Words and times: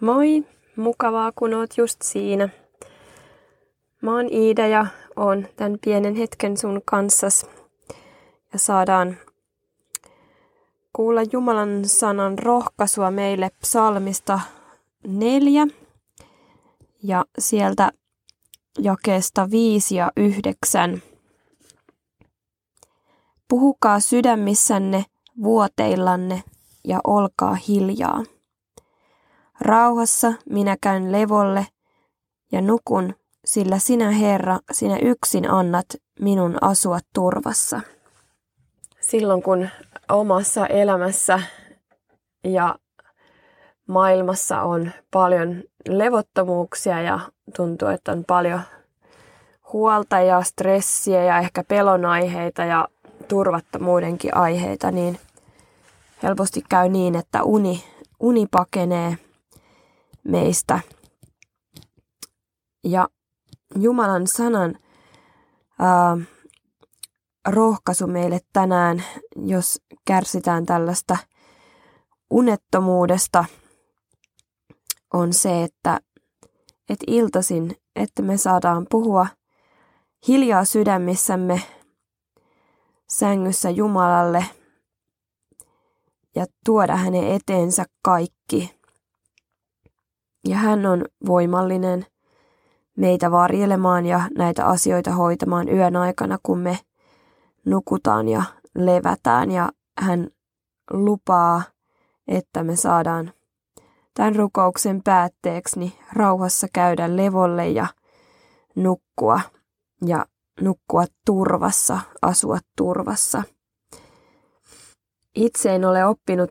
Moi, 0.00 0.44
mukavaa 0.76 1.32
kun 1.32 1.54
oot 1.54 1.76
just 1.76 2.02
siinä. 2.02 2.48
Mä 4.02 4.14
oon 4.16 4.32
Iida 4.32 4.66
ja 4.66 4.86
oon 5.16 5.48
tämän 5.56 5.78
pienen 5.84 6.14
hetken 6.14 6.56
sun 6.56 6.82
kanssas. 6.84 7.46
Ja 8.52 8.58
saadaan 8.58 9.16
kuulla 10.92 11.20
Jumalan 11.32 11.84
sanan 11.84 12.38
rohkaisua 12.38 13.10
meille 13.10 13.50
psalmista 13.60 14.40
neljä. 15.06 15.66
Ja 17.02 17.24
sieltä 17.38 17.92
jakeesta 18.78 19.50
viisi 19.50 19.94
ja 19.94 20.12
yhdeksän. 20.16 21.02
Puhukaa 23.48 24.00
sydämissänne 24.00 25.04
vuoteillanne 25.42 26.42
ja 26.84 27.00
olkaa 27.04 27.54
hiljaa. 27.54 28.24
Rauhassa 29.60 30.32
minä 30.50 30.76
käyn 30.80 31.12
levolle 31.12 31.66
ja 32.52 32.60
nukun, 32.60 33.14
sillä 33.44 33.78
sinä 33.78 34.10
Herra, 34.10 34.58
sinä 34.72 34.98
yksin 35.02 35.50
annat 35.50 35.86
minun 36.20 36.58
asua 36.60 36.98
turvassa. 37.14 37.80
Silloin 39.00 39.42
kun 39.42 39.68
omassa 40.08 40.66
elämässä 40.66 41.40
ja 42.44 42.78
maailmassa 43.88 44.62
on 44.62 44.90
paljon 45.10 45.62
levottomuuksia 45.88 47.00
ja 47.00 47.20
tuntuu, 47.56 47.88
että 47.88 48.12
on 48.12 48.24
paljon 48.24 48.60
huolta 49.72 50.20
ja 50.20 50.42
stressiä 50.42 51.24
ja 51.24 51.38
ehkä 51.38 51.64
pelonaiheita 51.64 52.64
ja 52.64 52.88
turvattomuudenkin 53.28 54.36
aiheita, 54.36 54.90
niin 54.90 55.18
helposti 56.22 56.64
käy 56.68 56.88
niin, 56.88 57.14
että 57.16 57.42
uni, 57.42 57.84
uni 58.20 58.46
pakenee 58.50 59.16
meistä. 60.24 60.80
Ja 62.84 63.08
Jumalan 63.76 64.26
sanan 64.26 64.78
ää, 65.78 66.16
rohkaisu 67.48 68.06
meille 68.06 68.40
tänään, 68.52 69.04
jos 69.36 69.82
kärsitään 70.04 70.66
tällaista 70.66 71.16
unettomuudesta, 72.30 73.44
on 75.14 75.32
se, 75.32 75.62
että, 75.62 76.00
että 76.88 77.04
iltasin, 77.06 77.76
että 77.96 78.22
me 78.22 78.36
saadaan 78.36 78.86
puhua 78.90 79.26
hiljaa 80.28 80.64
sydämissämme 80.64 81.62
sängyssä 83.08 83.70
Jumalalle 83.70 84.46
ja 86.34 86.46
tuoda 86.64 86.96
hänen 86.96 87.28
eteensä 87.28 87.84
kaikki, 88.02 88.79
ja 90.48 90.56
hän 90.56 90.86
on 90.86 91.04
voimallinen 91.26 92.06
meitä 92.96 93.30
varjelemaan 93.30 94.06
ja 94.06 94.20
näitä 94.38 94.66
asioita 94.66 95.10
hoitamaan 95.10 95.68
yön 95.68 95.96
aikana, 95.96 96.38
kun 96.42 96.58
me 96.58 96.78
nukutaan 97.64 98.28
ja 98.28 98.42
levätään. 98.74 99.50
Ja 99.50 99.68
hän 100.00 100.28
lupaa, 100.90 101.62
että 102.28 102.64
me 102.64 102.76
saadaan 102.76 103.32
tämän 104.14 104.36
rukouksen 104.36 105.02
päätteeksi 105.02 105.78
niin 105.78 105.92
rauhassa 106.12 106.66
käydä 106.72 107.16
levolle 107.16 107.68
ja 107.68 107.86
nukkua 108.76 109.40
ja 110.06 110.26
nukkua 110.60 111.04
turvassa, 111.26 112.00
asua 112.22 112.58
turvassa. 112.76 113.42
Itse 115.34 115.74
en 115.74 115.84
ole 115.84 116.06
oppinut 116.06 116.50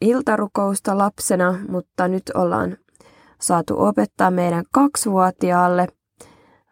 iltarukousta 0.00 0.98
lapsena, 0.98 1.58
mutta 1.68 2.08
nyt 2.08 2.30
ollaan 2.34 2.76
saatu 3.40 3.74
opettaa 3.78 4.30
meidän 4.30 4.64
kaksivuotiaalle 4.72 5.88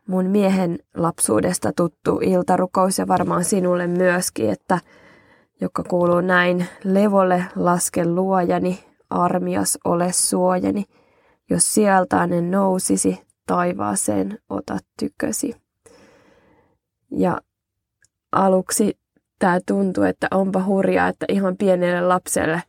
mun 0.06 0.26
miehen 0.26 0.78
lapsuudesta 0.94 1.72
tuttu 1.76 2.20
iltarukous 2.22 2.98
ja 2.98 3.08
varmaan 3.08 3.44
sinulle 3.44 3.86
myöskin, 3.86 4.50
että 4.50 4.80
joka 5.60 5.82
kuuluu 5.82 6.20
näin, 6.20 6.66
levolle 6.84 7.44
laske 7.56 8.06
luojani, 8.06 8.84
armias 9.10 9.78
ole 9.84 10.12
suojani, 10.12 10.84
jos 11.50 11.74
sieltä 11.74 12.26
ne 12.26 12.40
nousisi, 12.40 13.26
taivaaseen 13.46 14.38
ota 14.48 14.78
tykösi. 14.98 15.56
Ja 17.10 17.40
aluksi 18.32 18.98
tämä 19.38 19.60
tuntuu, 19.66 20.04
että 20.04 20.28
onpa 20.30 20.64
hurjaa, 20.64 21.08
että 21.08 21.26
ihan 21.28 21.56
pienelle 21.56 22.00
lapselle 22.00 22.62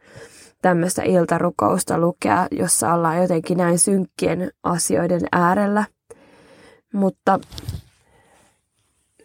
tämmöistä 0.62 1.04
iltarukousta 1.04 1.98
lukea, 1.98 2.48
jossa 2.52 2.94
ollaan 2.94 3.22
jotenkin 3.22 3.58
näin 3.58 3.80
synkkien 3.80 4.52
asioiden 4.64 5.22
äärellä. 5.32 5.86
Mutta 6.94 7.40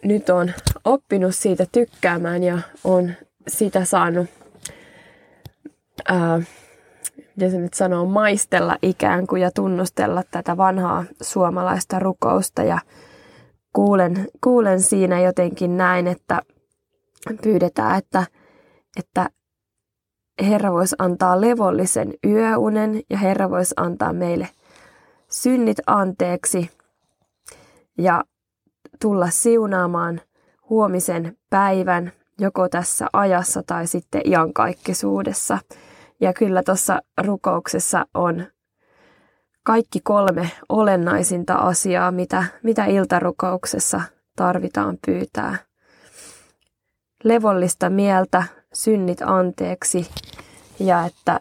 nyt 0.04 0.31
on 0.31 0.53
oppinut 0.84 1.34
siitä 1.34 1.66
tykkäämään 1.72 2.43
ja 2.43 2.59
on 2.84 3.12
sitä 3.48 3.84
saanut, 3.84 4.26
ää, 6.09 6.41
miten 7.16 7.50
se 7.50 7.59
nyt 7.59 7.75
sanoo, 7.75 8.06
maistella 8.06 8.76
ikään 8.82 9.26
kuin 9.26 9.43
ja 9.43 9.50
tunnustella 9.50 10.22
tätä 10.31 10.56
vanhaa 10.56 11.04
suomalaista 11.22 11.99
rukousta. 11.99 12.62
Ja 12.62 12.78
kuulen, 13.72 14.28
kuulen 14.44 14.81
siinä 14.81 15.20
jotenkin 15.20 15.76
näin, 15.76 16.06
että 16.06 16.43
pyydetään, 17.43 17.99
että, 17.99 18.26
että 18.97 19.31
Herra 20.41 20.72
voisi 20.72 20.97
antaa 20.98 21.41
levollisen 21.41 22.15
yöunen 22.26 23.00
ja 23.10 23.19
Herra 23.19 23.50
voisi 23.50 23.75
antaa 23.76 24.12
meille 24.12 24.48
synnit 25.31 25.78
anteeksi 25.87 26.70
ja 27.98 28.25
tulla 29.00 29.31
siunaamaan 29.31 30.20
huomisen 30.70 31.37
päivän 31.50 32.12
joko 32.38 32.69
tässä 32.69 33.06
ajassa 33.12 33.62
tai 33.66 33.87
sitten 33.87 34.22
iankaikkisuudessa. 34.25 35.59
Ja 36.20 36.32
kyllä 36.32 36.62
tuossa 36.62 37.00
rukouksessa 37.25 38.06
on 38.14 38.47
kaikki 39.62 40.00
kolme 40.00 40.50
olennaisinta 40.69 41.54
asiaa, 41.54 42.10
mitä, 42.10 42.44
mitä 42.62 42.84
iltarukouksessa 42.84 44.00
tarvitaan 44.37 44.99
pyytää. 45.06 45.56
Levollista 47.25 47.91
mieltä, 47.91 48.44
synnit 48.72 49.22
anteeksi 49.22 50.06
ja 50.78 51.06
että 51.06 51.41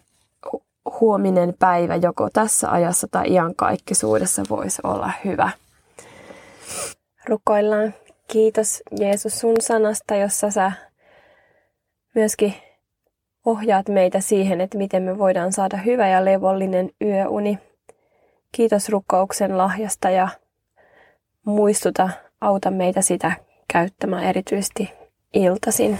huominen 1.02 1.54
päivä 1.60 1.96
joko 1.96 2.30
tässä 2.34 2.72
ajassa 2.72 3.08
tai 3.12 3.34
iankaikkisuudessa 3.34 4.44
voisi 4.50 4.82
olla 4.84 5.12
hyvä. 5.26 5.50
Rukoillaan. 7.26 7.94
Kiitos 8.28 8.84
Jeesus 9.00 9.40
sun 9.40 9.56
sanasta, 9.62 10.16
jossa 10.16 10.52
sä 10.52 10.72
myöskin 12.16 12.54
ohjaat 13.46 13.90
meitä 13.90 14.20
siihen, 14.20 14.62
että 14.62 14.78
miten 14.78 15.04
me 15.04 15.18
voidaan 15.18 15.54
saada 15.54 15.78
hyvä 15.78 16.08
ja 16.08 16.26
levollinen 16.26 16.90
yöuni. 17.02 17.60
Kiitos 18.52 18.90
rukouksen 18.90 19.58
lahjasta 19.58 20.10
ja 20.10 20.28
muistuta, 21.46 22.10
auta 22.42 22.72
meitä 22.72 23.02
sitä 23.02 23.32
käyttämään 23.74 24.24
erityisesti 24.24 24.94
iltasin. 25.34 26.00